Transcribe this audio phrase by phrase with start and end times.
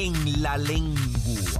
[0.00, 1.00] en la lengua.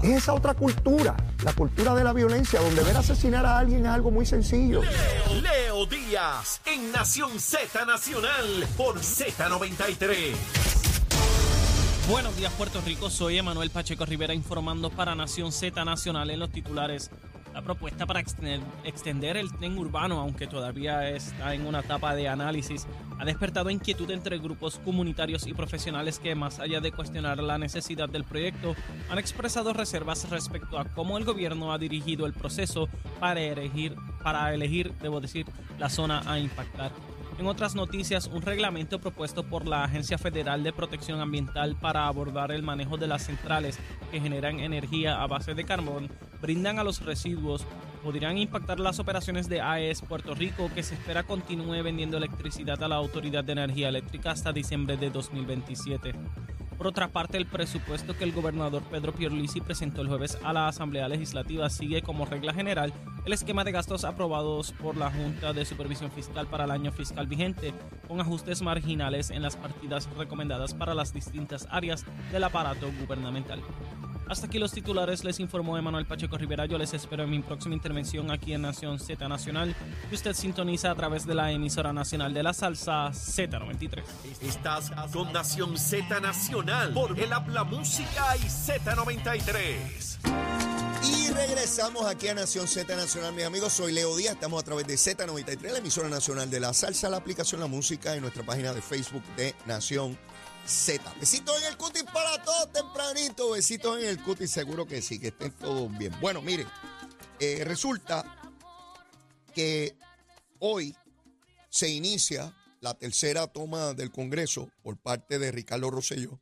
[0.02, 3.92] Es esa otra cultura, la cultura de la violencia, donde ver asesinar a alguien es
[3.92, 4.80] algo muy sencillo.
[4.82, 10.34] Leo, Leo Díaz en Nación Z Nacional por Z93.
[12.08, 16.50] Buenos días Puerto Rico, soy Emanuel Pacheco Rivera informando para Nación Z Nacional en los
[16.50, 17.10] titulares.
[17.52, 22.86] La propuesta para extender, el tren urbano, aunque todavía está en una etapa de análisis,
[23.18, 28.08] ha despertado inquietud entre grupos comunitarios y profesionales que, más allá de cuestionar la necesidad
[28.08, 28.76] del proyecto,
[29.10, 34.54] han expresado reservas respecto a cómo el gobierno ha dirigido el proceso para elegir, para
[34.54, 35.46] elegir debo decir,
[35.78, 36.92] la zona a impactar.
[37.38, 42.52] En otras noticias, un reglamento propuesto por la Agencia Federal de Protección Ambiental para abordar
[42.52, 43.78] el manejo de las centrales
[44.10, 47.66] que generan energía a base de carbón brindan a los residuos
[48.02, 52.88] podrían impactar las operaciones de AES Puerto Rico, que se espera continúe vendiendo electricidad a
[52.88, 56.14] la Autoridad de Energía Eléctrica hasta diciembre de 2027.
[56.78, 60.66] Por otra parte, el presupuesto que el gobernador Pedro Pierluisi presentó el jueves a la
[60.66, 62.94] Asamblea Legislativa sigue como regla general
[63.26, 67.26] el esquema de gastos aprobados por la Junta de Supervisión Fiscal para el año fiscal
[67.26, 67.74] vigente,
[68.08, 73.60] con ajustes marginales en las partidas recomendadas para las distintas áreas del aparato gubernamental.
[74.30, 76.64] Hasta aquí los titulares, les informó Emanuel Pacheco Rivera.
[76.64, 79.74] Yo les espero en mi próxima intervención aquí en Nación Z Nacional,
[80.08, 84.04] que usted sintoniza a través de la emisora nacional de la salsa Z93.
[84.40, 90.20] Estás con Nación Z Nacional por el Habla Música y Z93.
[91.02, 93.72] Y regresamos aquí a Nación Z Nacional, mis amigos.
[93.72, 97.16] Soy Leo Díaz, estamos a través de Z93, la emisora nacional de la salsa, la
[97.16, 100.16] aplicación La Música y nuestra página de Facebook de Nación
[100.66, 101.14] Z.
[101.18, 103.50] Besitos en el cutis para todos tempranito.
[103.50, 106.14] Besitos en el cutis, seguro que sí, que estén todos bien.
[106.20, 106.68] Bueno, miren,
[107.38, 108.24] eh, resulta
[109.54, 109.96] que
[110.58, 110.94] hoy
[111.68, 116.40] se inicia la tercera toma del Congreso por parte de Ricardo Rosselló.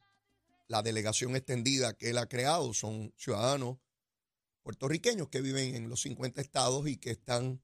[0.66, 3.78] La delegación extendida que él ha creado son ciudadanos
[4.62, 7.62] puertorriqueños que viven en los 50 estados y que están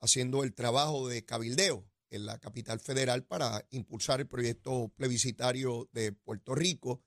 [0.00, 6.12] haciendo el trabajo de cabildeo en la capital federal para impulsar el proyecto plebiscitario de
[6.12, 7.02] Puerto Rico.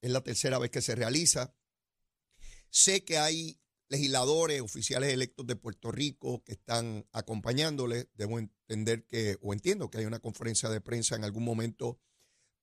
[0.00, 1.54] Es la tercera vez que se realiza.
[2.70, 8.08] Sé que hay legisladores, oficiales electos de Puerto Rico que están acompañándole.
[8.14, 12.00] Debo entender que, o entiendo que hay una conferencia de prensa en algún momento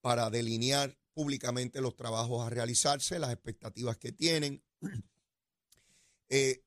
[0.02, 4.64] para delinear públicamente los trabajos a realizarse, las expectativas que tienen.
[6.32, 6.64] Eh,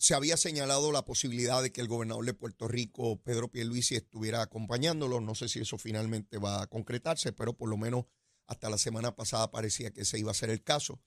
[0.00, 4.40] se había señalado la posibilidad de que el gobernador de Puerto Rico, Pedro Pierluisi, estuviera
[4.40, 5.20] acompañándolo.
[5.20, 8.06] No sé si eso finalmente va a concretarse, pero por lo menos
[8.46, 11.02] hasta la semana pasada parecía que ese iba a ser el caso.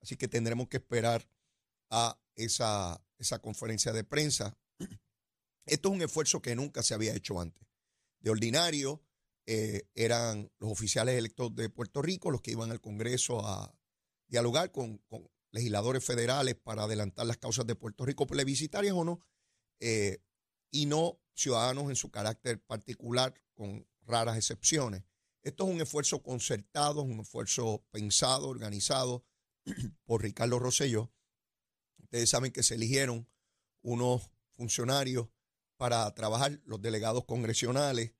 [0.00, 1.28] Así que tendremos que esperar
[1.90, 4.56] a esa, esa conferencia de prensa.
[5.66, 7.68] Esto es un esfuerzo que nunca se había hecho antes.
[8.20, 9.04] De ordinario,
[9.44, 13.74] eh, eran los oficiales electos de Puerto Rico los que iban al Congreso a
[14.26, 19.20] dialogar con, con legisladores federales para adelantar las causas de Puerto Rico, plebiscitarias o no,
[19.80, 20.22] eh,
[20.70, 25.04] y no ciudadanos en su carácter particular, con raras excepciones.
[25.42, 29.24] Esto es un esfuerzo concertado, un esfuerzo pensado, organizado
[30.04, 31.12] por Ricardo Rosselló.
[31.98, 33.28] Ustedes saben que se eligieron
[33.82, 35.28] unos funcionarios
[35.76, 38.14] para trabajar, los delegados congresionales.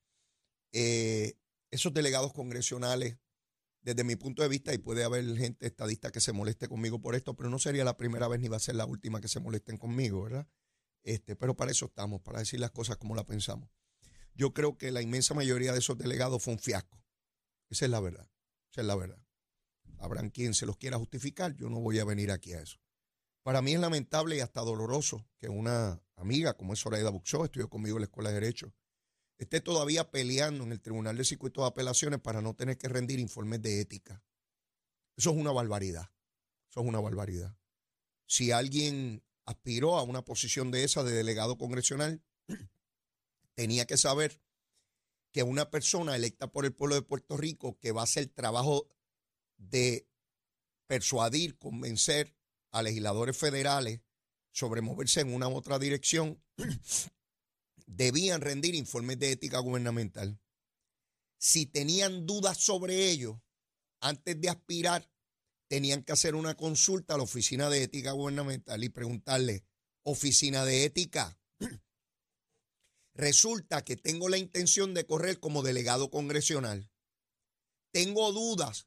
[0.72, 1.38] Eh,
[1.70, 3.18] esos delegados congresionales
[3.82, 7.14] desde mi punto de vista, y puede haber gente estadista que se moleste conmigo por
[7.14, 9.40] esto, pero no sería la primera vez ni va a ser la última que se
[9.40, 10.48] molesten conmigo, ¿verdad?
[11.04, 13.70] Este, pero para eso estamos, para decir las cosas como las pensamos.
[14.34, 17.02] Yo creo que la inmensa mayoría de esos delegados fue un fiasco.
[17.70, 18.28] Esa es la verdad.
[18.70, 19.22] Esa es la verdad.
[19.98, 22.78] Habrán quien se los quiera justificar, yo no voy a venir aquí a eso.
[23.42, 27.68] Para mí es lamentable y hasta doloroso que una amiga como es Zoraida Buxó, estudió
[27.68, 28.74] conmigo en la Escuela de Derecho,
[29.38, 33.18] esté todavía peleando en el Tribunal de Circuito de Apelaciones para no tener que rendir
[33.18, 34.22] informes de ética.
[35.16, 36.10] Eso es una barbaridad.
[36.70, 37.56] Eso es una barbaridad.
[38.26, 42.22] Si alguien aspiró a una posición de esa de delegado congresional,
[43.54, 44.42] tenía que saber
[45.32, 48.30] que una persona electa por el pueblo de Puerto Rico que va a hacer el
[48.30, 48.88] trabajo
[49.56, 50.08] de
[50.86, 52.34] persuadir, convencer
[52.70, 54.00] a legisladores federales
[54.50, 56.42] sobre moverse en una u otra dirección,
[57.88, 60.38] debían rendir informes de ética gubernamental.
[61.38, 63.42] Si tenían dudas sobre ello,
[64.00, 65.10] antes de aspirar,
[65.68, 69.64] tenían que hacer una consulta a la Oficina de Ética Gubernamental y preguntarle,
[70.02, 71.38] Oficina de Ética,
[73.14, 76.90] resulta que tengo la intención de correr como delegado congresional.
[77.92, 78.86] Tengo dudas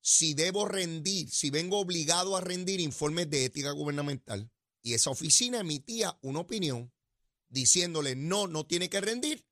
[0.00, 4.50] si debo rendir, si vengo obligado a rendir informes de ética gubernamental.
[4.82, 6.92] Y esa oficina emitía una opinión
[7.48, 9.46] diciéndole no, no tiene que rendir,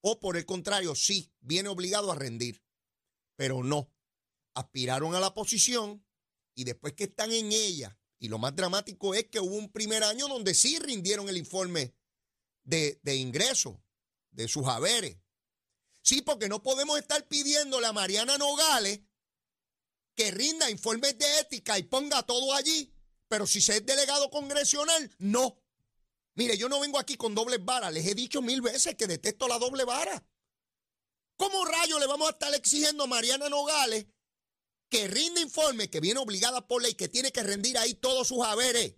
[0.00, 2.62] o por el contrario, sí, viene obligado a rendir.
[3.36, 3.92] Pero no,
[4.54, 6.06] aspiraron a la posición
[6.54, 10.02] y después que están en ella, y lo más dramático es que hubo un primer
[10.04, 11.94] año donde sí rindieron el informe
[12.64, 13.76] de, de
[14.30, 15.18] de sus haberes.
[16.02, 19.00] Sí, porque no podemos estar pidiéndole a Mariana Nogales
[20.14, 22.92] que rinda informes de ética y ponga todo allí,
[23.28, 25.60] pero si se es delegado congresional, no.
[26.36, 29.48] Mire, yo no vengo aquí con dobles varas, les he dicho mil veces que detesto
[29.48, 30.22] la doble vara.
[31.36, 34.06] ¿Cómo rayo le vamos a estar exigiendo a Mariana Nogales
[34.88, 38.44] que rinde informe, que viene obligada por ley, que tiene que rendir ahí todos sus
[38.44, 38.96] haberes?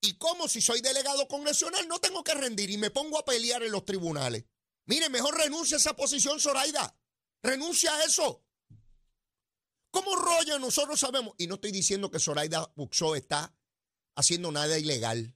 [0.00, 3.62] Y cómo si soy delegado congresional no tengo que rendir y me pongo a pelear
[3.62, 4.44] en los tribunales.
[4.86, 6.96] Mire, mejor renuncia a esa posición, Zoraida.
[7.42, 8.42] Renuncia a eso.
[9.90, 11.34] ¿Cómo rollo nosotros sabemos?
[11.38, 13.54] Y no estoy diciendo que Zoraida Buxó está
[14.14, 15.34] haciendo nada ilegal.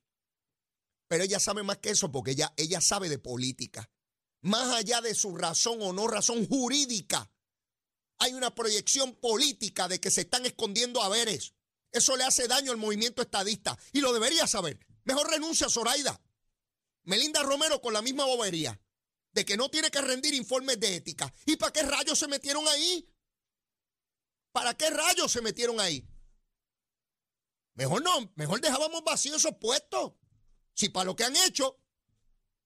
[1.08, 3.90] Pero ella sabe más que eso porque ella, ella sabe de política.
[4.43, 7.31] Más allá de su razón o no razón jurídica,
[8.19, 11.55] hay una proyección política de que se están escondiendo haberes.
[11.90, 14.78] Eso le hace daño al movimiento estadista y lo debería saber.
[15.05, 16.20] Mejor renuncia a Zoraida.
[17.05, 18.78] Melinda Romero con la misma bobería
[19.32, 21.32] de que no tiene que rendir informes de ética.
[21.46, 23.08] ¿Y para qué rayos se metieron ahí?
[24.52, 26.06] ¿Para qué rayos se metieron ahí?
[27.75, 30.12] Mejor no, mejor dejábamos vacíos esos puestos.
[30.79, 31.77] Si para lo que han hecho,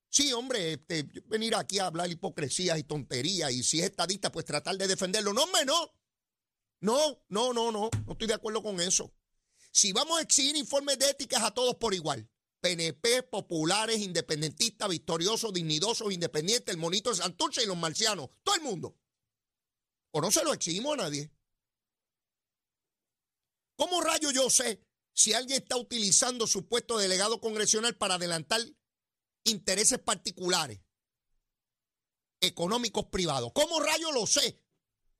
[0.07, 4.45] sí, hombre, este, venir aquí a hablar hipocresías y tonterías, y si es estadista, pues
[4.45, 5.33] tratar de defenderlo.
[5.33, 5.91] No, hombre, no.
[6.81, 9.11] No, no, no, no, no estoy de acuerdo con eso.
[9.71, 12.29] Si vamos a exigir informes de ética a todos por igual,
[12.59, 18.61] PNP, populares, independentistas, victoriosos, dignidosos, independientes, el monito de Santurce y los marcianos, todo el
[18.61, 18.95] mundo.
[20.11, 21.31] O no se lo exigimos a nadie.
[23.75, 24.83] ¿Cómo rayo yo sé
[25.13, 28.61] si alguien está utilizando su puesto de delegado congresional para adelantar
[29.43, 30.81] intereses particulares,
[32.41, 33.51] económicos privados?
[33.53, 34.59] ¿Cómo rayo lo sé?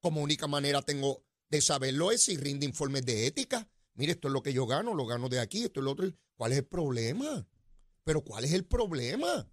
[0.02, 3.70] Como única manera tengo de saberlo es si rinde informes de ética.
[3.94, 6.12] Mire, esto es lo que yo gano, lo gano de aquí, esto es lo otro.
[6.36, 7.48] ¿Cuál es el problema?
[8.04, 9.50] Pero ¿cuál es el problema?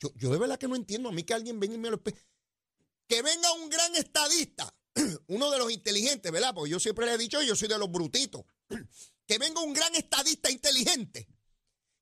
[0.00, 1.10] Yo, yo de verdad que no entiendo.
[1.10, 2.02] A mí que alguien venga y me lo...
[2.02, 4.74] Que venga un gran estadista
[5.28, 6.54] uno de los inteligentes, ¿verdad?
[6.54, 8.42] Porque yo siempre le he dicho, yo soy de los brutitos.
[9.28, 11.28] Que venga un gran estadista inteligente.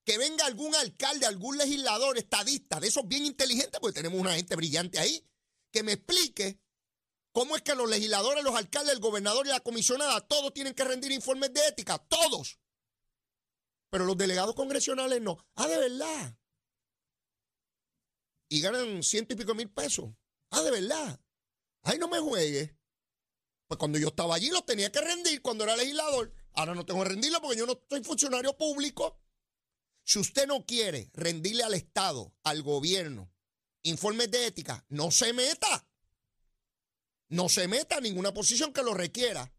[0.04, 4.54] Que venga algún alcalde, algún legislador estadista, de esos bien inteligentes, porque tenemos una gente
[4.54, 5.28] brillante ahí,
[5.72, 6.60] que me explique
[7.32, 10.84] cómo es que los legisladores, los alcaldes, el gobernador y la comisionada, todos tienen que
[10.84, 12.60] rendir informes de ética, todos.
[13.90, 15.36] Pero los delegados congresionales no.
[15.56, 16.38] Ah, de verdad.
[18.48, 20.14] Y ganan ciento y pico mil pesos.
[20.50, 21.20] Ah, de verdad.
[21.82, 22.76] Ay, no me juegue.
[23.66, 26.32] Pues cuando yo estaba allí los tenía que rendir cuando era legislador.
[26.56, 29.20] Ahora no tengo que rendirlo porque yo no soy funcionario público.
[30.02, 33.30] Si usted no quiere rendirle al Estado, al gobierno,
[33.82, 35.86] informes de ética, no se meta.
[37.28, 39.52] No se meta en ninguna posición que lo requiera.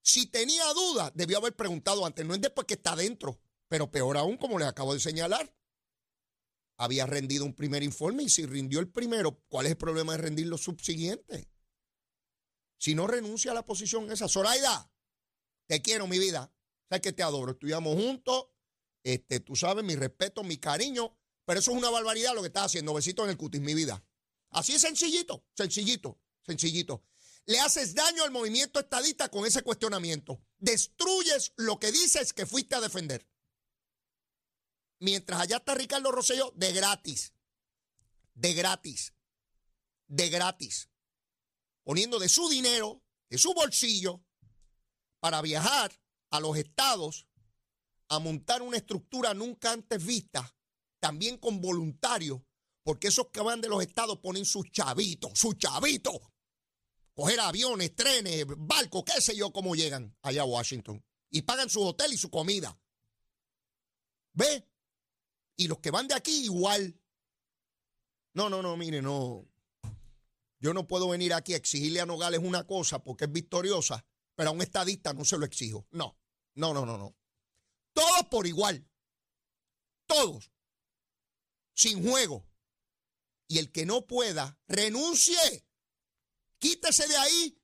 [0.00, 3.38] Si tenía dudas, debió haber preguntado antes, no es después que está dentro,
[3.68, 5.54] pero peor aún, como les acabo de señalar.
[6.78, 10.18] Había rendido un primer informe y si rindió el primero, ¿cuál es el problema de
[10.18, 11.48] rendir los subsiguientes?
[12.78, 14.90] Si no renuncia a la posición esa, Zoraida,
[15.66, 16.52] te quiero, mi vida.
[16.88, 17.52] Sabes que te adoro.
[17.52, 18.46] Estudiamos juntos.
[19.02, 21.16] Este, tú sabes, mi respeto, mi cariño.
[21.44, 22.94] Pero eso es una barbaridad lo que estás haciendo.
[22.94, 24.04] Besito en el cutis, mi vida.
[24.50, 27.04] Así es sencillito, sencillito, sencillito.
[27.46, 30.40] Le haces daño al movimiento estadista con ese cuestionamiento.
[30.58, 33.28] Destruyes lo que dices que fuiste a defender.
[35.00, 37.34] Mientras allá está Ricardo Rosselló, de gratis.
[38.34, 39.12] De gratis.
[40.06, 40.88] De gratis
[41.84, 44.23] poniendo de su dinero, de su bolsillo,
[45.24, 45.90] para viajar
[46.32, 47.26] a los estados
[48.10, 50.54] a montar una estructura nunca antes vista,
[51.00, 52.42] también con voluntarios,
[52.82, 56.20] porque esos que van de los estados ponen sus chavitos, sus chavitos.
[57.14, 61.02] Coger aviones, trenes, barcos, qué sé yo, cómo llegan allá a Washington.
[61.30, 62.78] Y pagan su hotel y su comida.
[64.34, 64.68] ¿Ve?
[65.56, 67.00] Y los que van de aquí igual.
[68.34, 69.48] No, no, no, mire, no.
[70.58, 74.04] Yo no puedo venir aquí a exigirle a Nogales una cosa porque es victoriosa,
[74.34, 75.86] pero a un estadista no se lo exijo.
[75.90, 76.18] No,
[76.54, 77.16] no, no, no, no.
[77.92, 78.88] Todos por igual.
[80.06, 80.50] Todos.
[81.74, 82.48] Sin juego.
[83.46, 85.66] Y el que no pueda, renuncie.
[86.58, 87.60] Quítese de ahí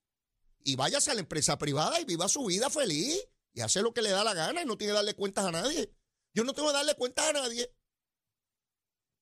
[0.63, 3.19] y váyase a la empresa privada y viva su vida feliz
[3.53, 5.53] y hace lo que le da la gana y no tiene que darle cuentas a
[5.53, 5.93] nadie.
[6.35, 7.75] Yo no tengo que darle cuentas a nadie.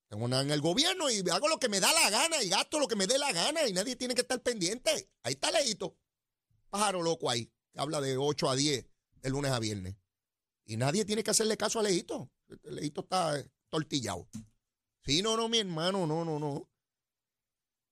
[0.09, 2.79] Tengo una en el gobierno y hago lo que me da la gana y gasto
[2.79, 5.11] lo que me dé la gana y nadie tiene que estar pendiente.
[5.23, 5.97] Ahí está Leito.
[6.71, 8.87] Pájaro loco ahí, que habla de 8 a 10
[9.23, 9.97] de lunes a viernes.
[10.65, 12.31] Y nadie tiene que hacerle caso a Leito.
[12.65, 14.29] Leito está tortillado.
[15.03, 16.71] Sí, no, no, mi hermano, no, no, no.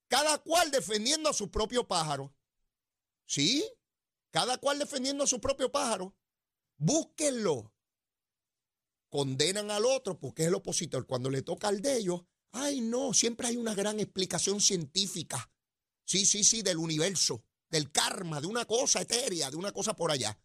[0.08, 2.34] Cada cual defendiendo a su propio pájaro.
[3.24, 3.64] Sí,
[4.30, 6.14] Cada cual defendiendo a su propio pájaro.
[6.76, 7.72] Búsquenlo.
[9.08, 11.06] Condenan al otro porque es el opositor.
[11.06, 12.20] Cuando le toca al de ellos,
[12.52, 15.50] ay no, siempre hay una gran explicación científica.
[16.04, 20.10] Sí, sí, sí, del universo, del karma, de una cosa etérea, de una cosa por
[20.10, 20.38] allá.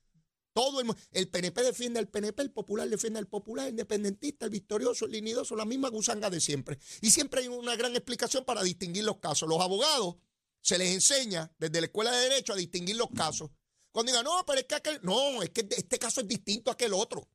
[0.54, 4.52] Todo el, el PNP defiende al PNP, el popular defiende al popular, el independentista, el
[4.52, 6.78] victorioso, el linidoso, la misma gusanga de siempre.
[7.02, 9.48] Y siempre hay una gran explicación para distinguir los casos.
[9.48, 10.18] Los abogados
[10.62, 13.50] se les enseña desde la escuela de derecho a distinguir los casos.
[13.92, 16.74] Cuando digan, no, pero es que aquel, no, es que este caso es distinto a
[16.74, 17.28] aquel otro.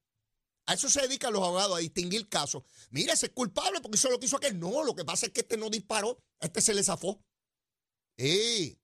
[0.66, 2.64] A eso se dedican los abogados, a distinguir casos.
[2.90, 4.58] Mira, ese es culpable porque eso lo que hizo aquel.
[4.58, 7.22] No, lo que pasa es que este no disparó, este se le zafó.
[8.16, 8.78] ¡Ey!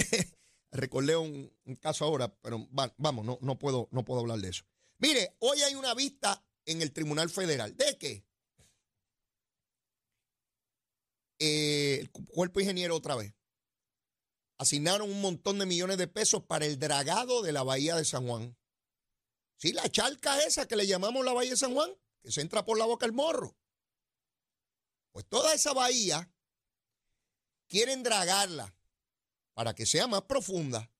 [0.72, 4.64] Recordé un, caso ahora, pero vamos, no, puedo, no puedo hablar de eso.
[4.98, 7.76] Mire, hoy hay una vista en el Tribunal Federal.
[7.76, 8.24] ¿De qué?
[11.38, 13.34] Eh, el cuerpo ingeniero otra vez
[14.58, 18.26] asignaron un montón de millones de pesos para el dragado de la bahía de San
[18.26, 18.54] Juan.
[19.56, 21.90] Sí, la charca esa que le llamamos la bahía de San Juan,
[22.22, 23.56] que se entra por la boca el morro.
[25.12, 26.30] Pues toda esa bahía
[27.68, 28.74] quieren dragarla
[29.60, 30.90] para que sea más profunda,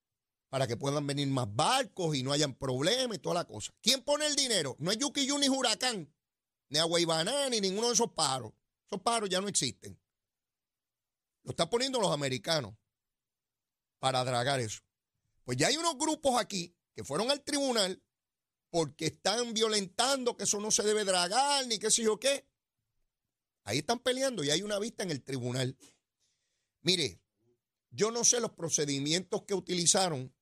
[0.50, 3.72] para que puedan venir más barcos y no hayan problemas y toda la cosa.
[3.80, 4.76] ¿Quién pone el dinero?
[4.80, 6.14] No es Yuki ni Huracán,
[6.68, 6.98] ni Agua
[7.48, 8.52] ni ninguno de esos pájaros.
[8.84, 9.98] Esos pájaros ya no existen.
[11.42, 12.74] Lo están poniendo los americanos
[13.98, 14.82] para dragar eso.
[15.42, 18.02] Pues ya hay unos grupos aquí que fueron al tribunal
[18.68, 22.46] porque están violentando que eso no se debe dragar, ni qué sé yo qué.
[23.64, 25.78] Ahí están peleando y hay una vista en el tribunal.
[26.82, 27.22] Mire,
[27.90, 30.34] yo no sé los procedimientos que utilizaron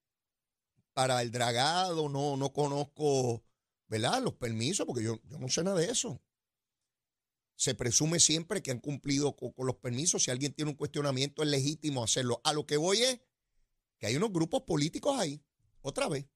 [0.93, 3.45] para el dragado, no, no conozco,
[3.87, 4.23] ¿verdad?
[4.23, 6.21] Los permisos, porque yo, yo no sé nada de eso.
[7.57, 10.23] Se presume siempre que han cumplido con, con los permisos.
[10.23, 12.41] Si alguien tiene un cuestionamiento, es legítimo hacerlo.
[12.45, 13.21] A lo que voy es
[13.99, 15.43] que hay unos grupos políticos ahí,
[15.81, 16.27] otra vez.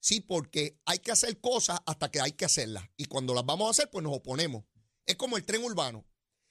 [0.00, 2.88] Sí, porque hay que hacer cosas hasta que hay que hacerlas.
[2.96, 4.64] Y cuando las vamos a hacer, pues nos oponemos.
[5.04, 6.06] Es como el tren urbano.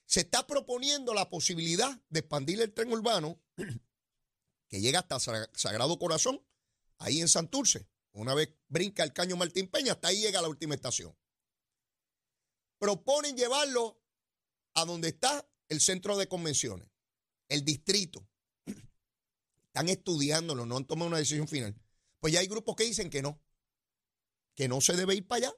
[0.05, 3.41] Se está proponiendo la posibilidad de expandir el tren urbano
[4.67, 6.45] que llega hasta Sagrado Corazón,
[6.97, 7.87] ahí en Santurce.
[8.11, 11.15] Una vez brinca el caño Martín Peña, hasta ahí llega la última estación.
[12.77, 14.01] Proponen llevarlo
[14.73, 16.87] a donde está el centro de convenciones,
[17.49, 18.27] el distrito.
[19.67, 21.75] Están estudiándolo, no han tomado una decisión final.
[22.19, 23.41] Pues ya hay grupos que dicen que no,
[24.55, 25.57] que no se debe ir para allá.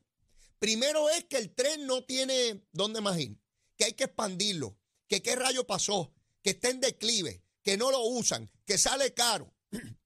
[0.60, 3.39] Primero es que el tren no tiene dónde más ir,
[3.77, 4.77] que hay que expandirlo,
[5.08, 9.53] que qué rayo pasó, que está en declive, que no lo usan, que sale caro.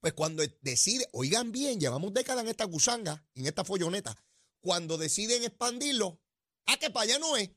[0.00, 4.20] Pues cuando decide, oigan bien, llevamos décadas en esta gusanga, en esta folloneta,
[4.60, 6.20] cuando deciden expandirlo,
[6.66, 7.50] ah, que para allá no es.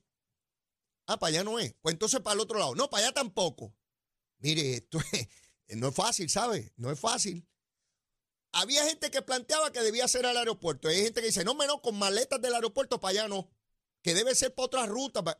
[1.08, 1.74] Ah, para allá no es.
[1.82, 2.76] Pues entonces para el otro lado.
[2.76, 3.74] No, para allá tampoco.
[4.38, 5.26] Mire, esto es,
[5.76, 6.72] no es fácil, ¿sabe?
[6.76, 7.44] No es fácil.
[8.52, 10.86] Había gente que planteaba que debía ser al aeropuerto.
[10.86, 13.50] Hay gente que dice, no, menos con maletas del aeropuerto para allá no.
[14.02, 15.36] Que debe ser para otras rutas.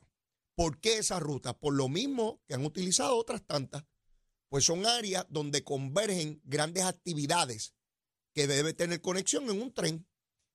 [0.57, 1.55] ¿Por qué esas rutas?
[1.55, 3.85] Por lo mismo que han utilizado otras tantas.
[4.49, 7.75] Pues son áreas donde convergen grandes actividades
[8.35, 10.09] que debe tener conexión en un tren.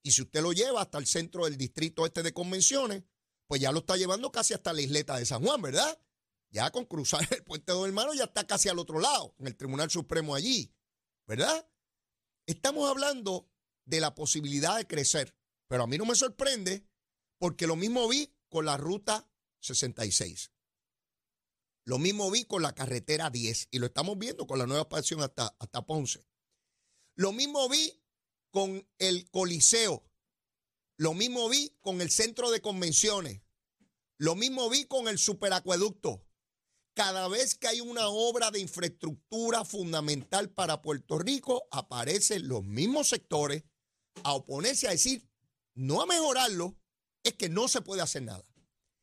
[0.03, 3.03] Y si usted lo lleva hasta el centro del distrito este de convenciones,
[3.47, 5.99] pues ya lo está llevando casi hasta la isleta de San Juan, ¿verdad?
[6.49, 9.55] Ya con cruzar el puente de hermano ya está casi al otro lado, en el
[9.55, 10.73] Tribunal Supremo allí,
[11.27, 11.69] ¿verdad?
[12.47, 13.47] Estamos hablando
[13.85, 15.35] de la posibilidad de crecer,
[15.67, 16.87] pero a mí no me sorprende
[17.37, 19.30] porque lo mismo vi con la ruta
[19.61, 20.51] 66.
[21.85, 25.21] Lo mismo vi con la carretera 10 y lo estamos viendo con la nueva expansión
[25.21, 26.27] hasta, hasta Ponce.
[27.15, 28.03] Lo mismo vi
[28.51, 30.05] con el Coliseo.
[30.97, 33.41] Lo mismo vi con el centro de convenciones.
[34.17, 36.25] Lo mismo vi con el superacueducto
[36.93, 43.09] cada vez que hay una obra de infraestructura fundamental para Puerto Rico, aparecen los mismos
[43.09, 43.63] sectores
[44.23, 45.27] a oponerse a decir,
[45.73, 46.77] no a mejorarlo,
[47.23, 48.45] es que no se puede hacer nada.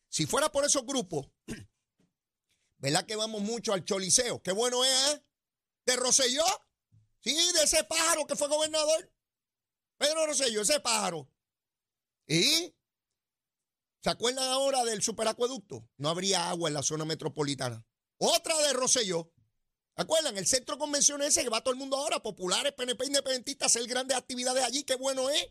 [0.08, 1.30] Si fuera por esos grupos,
[2.78, 4.42] ¿verdad que vamos mucho al choliseo?
[4.42, 5.24] Qué bueno es, ¿eh?
[5.86, 6.44] De Roselló.
[7.20, 9.12] Sí, de ese pájaro que fue gobernador.
[9.98, 11.28] Pedro Rosselló, ese pájaro.
[12.26, 12.74] ¿Y?
[14.02, 15.88] ¿Se acuerdan ahora del superacueducto?
[15.96, 17.84] No habría agua en la zona metropolitana.
[18.18, 19.32] Otra de Rosselló.
[19.96, 20.38] ¿Acuerdan?
[20.38, 23.88] El centro de convenciones ese que va todo el mundo ahora, populares, PNP, independentistas, hacer
[23.88, 25.48] grandes actividades allí, qué bueno es.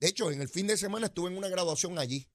[0.00, 2.28] De hecho, en el fin de semana estuve en una graduación allí.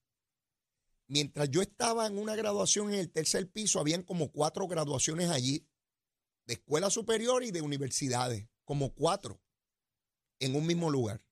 [1.07, 5.65] Mientras yo estaba en una graduación en el tercer piso, habían como cuatro graduaciones allí,
[6.45, 9.41] de escuela superior y de universidades, como cuatro,
[10.39, 11.23] en un mismo lugar.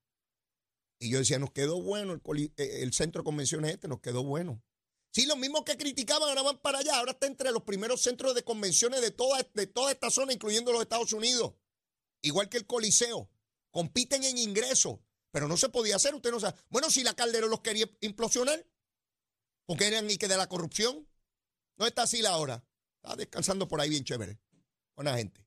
[0.99, 4.63] Y yo decía, nos quedó bueno el, eh, centro de convenciones este, nos quedó bueno.
[5.11, 8.35] Sí, los mismos que criticaban ahora van para allá, ahora está entre los primeros centros
[8.35, 11.53] de convenciones de toda, de toda esta zona, incluyendo los Estados Unidos.
[12.21, 13.29] igual que el Coliseo.
[13.71, 14.99] Compiten en ingresos,
[15.31, 16.15] pero no se podía hacer.
[16.15, 16.57] Usted no sabe.
[16.69, 18.65] Bueno, si la Calderón los quería implosionar,
[19.65, 21.07] porque eran y que de la corrupción.
[21.77, 22.65] No está así la hora.
[23.01, 24.39] Está descansando por ahí bien chévere.
[24.95, 25.45] Buena gente.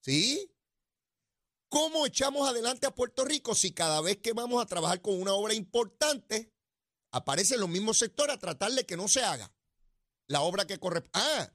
[0.00, 0.50] ¿Sí?
[1.68, 5.34] ¿Cómo echamos adelante a Puerto Rico si cada vez que vamos a trabajar con una
[5.34, 6.50] obra importante,
[7.10, 9.52] aparecen los mismos sectores a tratarle que no se haga?
[10.28, 11.04] La obra que corre.
[11.12, 11.52] Ah,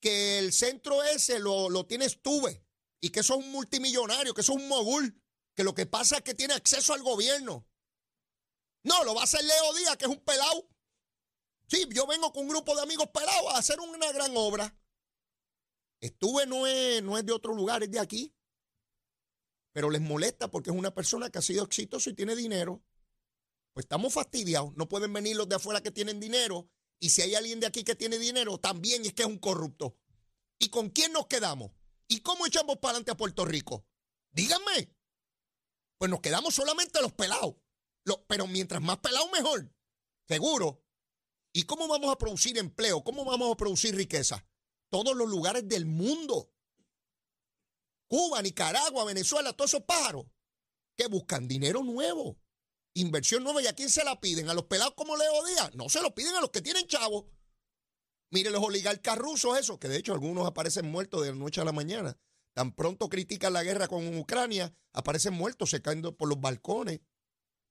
[0.00, 2.66] que el centro ese lo, lo tienes tuve
[3.00, 5.22] y que eso es un multimillonario, que eso es un mogul,
[5.54, 7.66] que lo que pasa es que tiene acceso al gobierno.
[8.84, 10.68] No, lo va a hacer Leo Díaz, que es un pelado.
[11.72, 14.78] Sí, yo vengo con un grupo de amigos pelados a hacer una gran obra.
[16.02, 18.34] Estuve no es, no es de otro lugar, es de aquí.
[19.72, 22.84] Pero les molesta porque es una persona que ha sido exitoso y tiene dinero.
[23.72, 24.76] Pues estamos fastidiados.
[24.76, 26.68] No pueden venir los de afuera que tienen dinero.
[27.00, 29.96] Y si hay alguien de aquí que tiene dinero, también es que es un corrupto.
[30.58, 31.70] ¿Y con quién nos quedamos?
[32.06, 33.86] ¿Y cómo echamos para adelante a Puerto Rico?
[34.30, 34.94] Díganme.
[35.96, 37.54] Pues nos quedamos solamente los pelados.
[38.26, 39.74] pero mientras más pelados, mejor.
[40.28, 40.81] Seguro.
[41.52, 43.04] ¿Y cómo vamos a producir empleo?
[43.04, 44.46] ¿Cómo vamos a producir riqueza?
[44.88, 46.50] Todos los lugares del mundo.
[48.08, 50.26] Cuba, Nicaragua, Venezuela, todos esos pájaros
[50.96, 52.38] que buscan dinero nuevo,
[52.94, 53.62] inversión nueva.
[53.62, 54.48] ¿Y a quién se la piden?
[54.48, 55.74] ¿A los pelados como Leo Díaz?
[55.74, 57.24] No se lo piden a los que tienen chavos.
[58.30, 61.64] Mire los oligarcas rusos, esos, que de hecho algunos aparecen muertos de la noche a
[61.64, 62.18] la mañana.
[62.54, 67.00] Tan pronto critican la guerra con Ucrania, aparecen muertos, se caen por los balcones.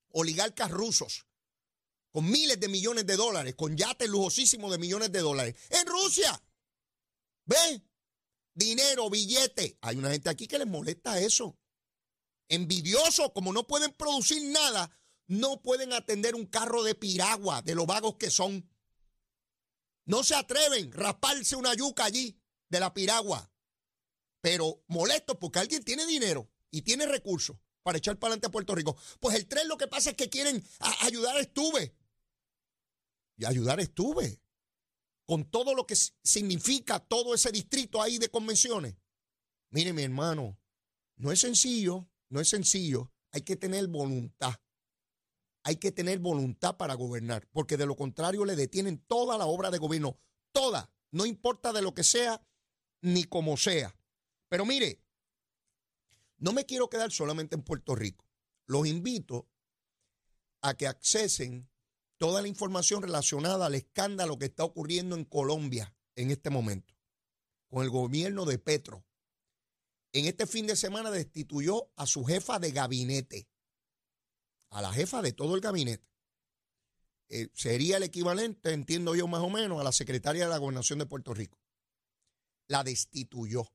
[0.10, 1.26] Oligarcas rusos,
[2.12, 5.56] con miles de millones de dólares, con yates lujosísimos de millones de dólares.
[5.70, 6.42] En Rusia.
[7.46, 7.82] ¿Ve?
[8.54, 9.78] dinero, billete.
[9.82, 11.58] Hay una gente aquí que les molesta eso.
[12.50, 14.92] Envidiosos, como no pueden producir nada,
[15.28, 18.70] no pueden atender un carro de piragua, de los vagos que son.
[20.06, 22.38] No se atreven a rasparse una yuca allí
[22.70, 23.50] de la piragua.
[24.42, 28.76] Pero molesto porque alguien tiene dinero y tiene recursos para echar para adelante a Puerto
[28.76, 28.98] Rico.
[29.20, 30.64] Pues el tren lo que pasa es que quieren
[31.02, 31.96] ayudar a Estuve.
[33.42, 34.40] Y ayudar Estuve
[35.26, 38.96] con todo lo que significa todo ese distrito ahí de convenciones.
[39.72, 40.60] Mire, mi hermano,
[41.16, 43.12] no es sencillo, no es sencillo.
[43.32, 44.54] Hay que tener voluntad.
[45.64, 49.72] Hay que tener voluntad para gobernar, porque de lo contrario le detienen toda la obra
[49.72, 50.20] de gobierno,
[50.52, 52.46] toda, no importa de lo que sea
[53.02, 53.96] ni como sea.
[54.50, 55.04] Pero mire,
[56.38, 58.28] no me quiero quedar solamente en Puerto Rico.
[58.68, 59.50] Los invito
[60.62, 61.71] a que accesen
[62.22, 66.94] toda la información relacionada al escándalo que está ocurriendo en Colombia en este momento,
[67.68, 69.04] con el gobierno de Petro.
[70.14, 73.50] En este fin de semana destituyó a su jefa de gabinete,
[74.70, 76.08] a la jefa de todo el gabinete.
[77.30, 81.00] Eh, sería el equivalente, entiendo yo más o menos, a la secretaria de la gobernación
[81.00, 81.58] de Puerto Rico.
[82.68, 83.68] La destituyó.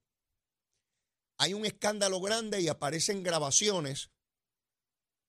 [1.39, 4.13] Hay un escándalo grande y aparecen grabaciones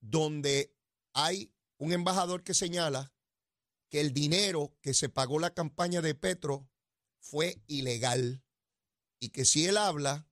[0.01, 0.71] donde
[1.13, 3.13] hay un embajador que señala
[3.89, 6.69] que el dinero que se pagó la campaña de Petro
[7.19, 8.43] fue ilegal
[9.19, 10.27] y que si él habla,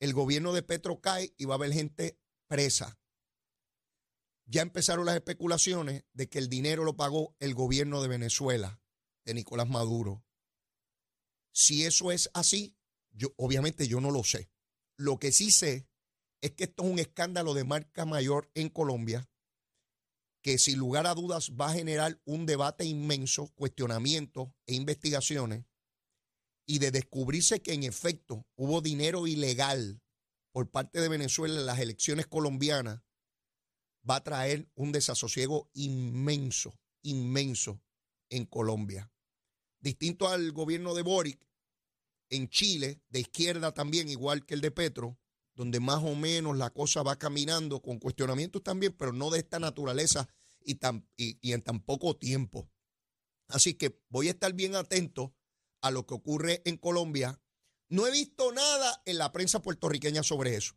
[0.00, 2.18] el gobierno de Petro cae y va a haber gente
[2.48, 2.98] presa.
[4.46, 8.82] Ya empezaron las especulaciones de que el dinero lo pagó el gobierno de Venezuela,
[9.24, 10.24] de Nicolás Maduro.
[11.52, 12.76] Si eso es así,
[13.12, 14.50] yo obviamente yo no lo sé.
[14.96, 15.88] Lo que sí sé
[16.40, 19.31] es que esto es un escándalo de marca mayor en Colombia
[20.42, 25.64] que sin lugar a dudas va a generar un debate inmenso, cuestionamientos e investigaciones,
[26.66, 30.02] y de descubrirse que en efecto hubo dinero ilegal
[30.52, 33.02] por parte de Venezuela en las elecciones colombianas,
[34.08, 37.80] va a traer un desasosiego inmenso, inmenso
[38.28, 39.10] en Colombia.
[39.80, 41.40] Distinto al gobierno de Boric,
[42.30, 45.18] en Chile, de izquierda también, igual que el de Petro,
[45.54, 49.58] donde más o menos la cosa va caminando con cuestionamientos también, pero no de esta
[49.58, 50.28] naturaleza
[50.64, 52.70] y, tan, y, en tan poco tiempo.
[53.48, 55.34] Así que voy a estar bien atento
[55.80, 57.40] a lo que ocurre en Colombia.
[57.88, 60.74] No he visto nada en la prensa puertorriqueña sobre eso.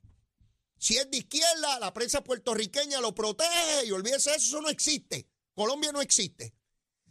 [0.77, 5.29] Si es de izquierda, la prensa puertorriqueña lo protege y olvídese eso, eso no existe.
[5.53, 6.53] Colombia no existe.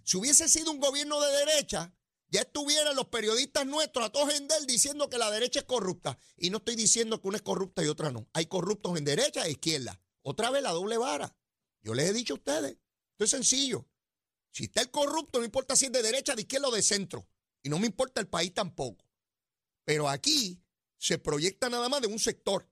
[0.02, 1.94] Si hubiese sido un gobierno de derecha,
[2.28, 6.18] ya estuvieran los periodistas nuestros a todos él diciendo que la derecha es corrupta.
[6.36, 8.28] Y no estoy diciendo que una es corrupta y otra no.
[8.32, 10.00] Hay corruptos en derecha e izquierda.
[10.22, 11.36] Otra vez la doble vara.
[11.82, 12.72] Yo les he dicho a ustedes,
[13.12, 13.86] esto es sencillo.
[14.50, 17.28] Si está el corrupto, no importa si es de derecha, de izquierda o de centro.
[17.62, 19.04] Y no me importa el país tampoco.
[19.84, 20.62] Pero aquí
[20.96, 22.68] se proyecta nada más de un sector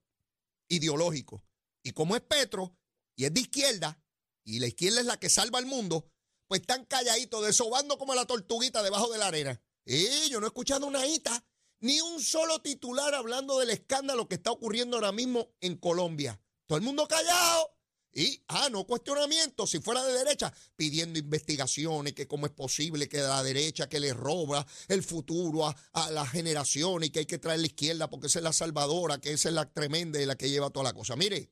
[0.67, 1.43] ideológico.
[1.83, 2.75] Y como es Petro
[3.15, 4.01] y es de izquierda,
[4.43, 6.11] y la izquierda es la que salva al mundo,
[6.53, 9.59] pues están calladitos, desobando como la tortuguita debajo de la arena.
[9.87, 11.43] Y yo no he escuchado una hita,
[11.79, 16.39] Ni un solo titular hablando del escándalo que está ocurriendo ahora mismo en Colombia.
[16.67, 17.75] Todo el mundo callado.
[18.13, 23.17] Y, ah, no cuestionamiento, si fuera de derecha, pidiendo investigaciones, que cómo es posible que
[23.17, 27.61] la derecha que le roba el futuro a, las generaciones y que hay que traer
[27.61, 30.51] la izquierda porque esa es la salvadora, que esa es la tremenda y la que
[30.51, 31.15] lleva toda la cosa.
[31.15, 31.49] Mire,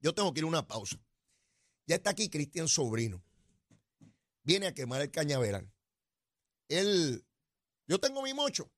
[0.00, 1.00] yo tengo que ir a una pausa.
[1.86, 3.24] Ya está aquí Cristian Sobrino.
[4.48, 5.70] Viene a quemar el cañaveral.
[6.70, 7.22] Él,
[7.86, 8.72] yo tengo mi mocho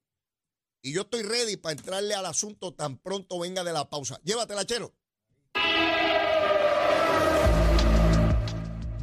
[0.83, 4.21] y yo estoy ready para entrarle al asunto tan pronto venga de la pausa.
[4.25, 4.93] Llévatela, chero.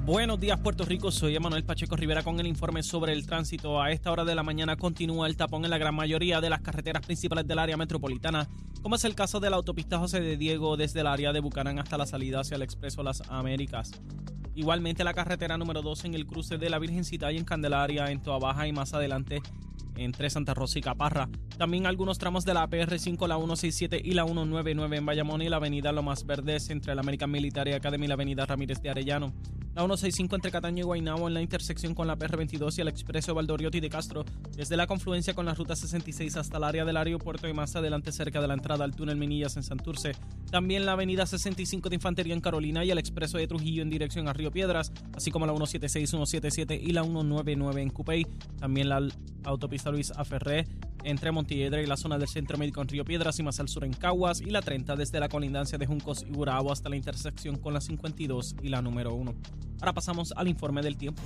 [0.03, 3.81] Buenos días Puerto Rico, soy Emanuel Pacheco Rivera con el informe sobre el tránsito.
[3.81, 6.59] A esta hora de la mañana continúa el tapón en la gran mayoría de las
[6.59, 8.45] carreteras principales del área metropolitana,
[8.81, 11.79] como es el caso de la autopista José de Diego desde el área de Bucanán
[11.79, 13.91] hasta la salida hacia el Expreso Las Américas.
[14.57, 18.23] Igualmente la carretera número 2 en el cruce de la Virgencita y en Candelaria en
[18.23, 19.39] Toa Baja y más adelante
[19.97, 21.29] entre Santa Rosa y Caparra.
[21.57, 25.57] También algunos tramos de la PR5, la 167 y la 199 en Bayamón y la
[25.57, 29.33] avenida Lomas Verdes entre la American Military Academy y la avenida Ramírez de Arellano.
[29.75, 33.35] La 165 entre Cataño y Guaynabo en la intersección con la PR22 y el expreso
[33.35, 37.47] Valdoriotti de Castro, desde la confluencia con la ruta 66 hasta el área del aeropuerto
[37.47, 40.13] y más adelante cerca de la entrada al túnel Minillas en Santurce.
[40.49, 44.27] También la avenida 65 de Infantería en Carolina y el expreso de Trujillo en dirección
[44.27, 48.25] a Río Piedras, así como la 176, 177 y la 199 en Cupey.
[48.59, 49.07] También la
[49.43, 50.65] autopista Luis Aferré
[51.03, 53.83] entre Montiedra y la zona del Centro Médico en Río Piedras y más al sur
[53.83, 57.57] en Caguas y la 30 desde la colindancia de Juncos y Burabo hasta la intersección
[57.57, 59.33] con la 52 y la número 1.
[59.79, 61.21] Ahora pasamos al informe del tiempo.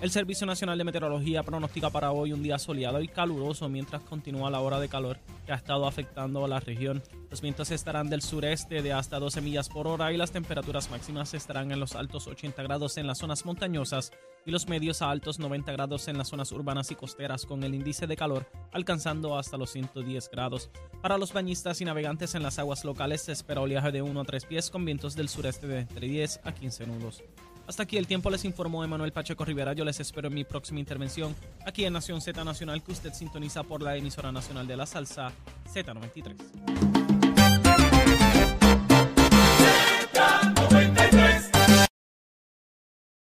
[0.00, 4.50] El Servicio Nacional de Meteorología pronostica para hoy un día soleado y caluroso mientras continúa
[4.50, 7.02] la hora de calor que ha estado afectando a la región.
[7.30, 11.32] Los vientos estarán del sureste de hasta 12 millas por hora y las temperaturas máximas
[11.32, 14.12] estarán en los altos 80 grados en las zonas montañosas
[14.44, 17.74] y los medios a altos 90 grados en las zonas urbanas y costeras con el
[17.74, 20.70] índice de calor alcanzando hasta los 110 grados.
[21.00, 24.24] Para los bañistas y navegantes en las aguas locales se espera oleaje de 1 a
[24.24, 27.22] 3 pies con vientos del sureste de entre 10 a 15 nudos.
[27.66, 29.72] Hasta aquí el tiempo les informó Emanuel Pacheco Rivera.
[29.72, 33.62] Yo les espero en mi próxima intervención aquí en Nación Z Nacional que usted sintoniza
[33.62, 35.32] por la emisora nacional de la salsa
[35.72, 37.03] Z93.